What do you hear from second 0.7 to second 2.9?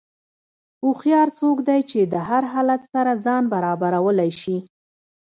هوښیار څوک دی چې د هر حالت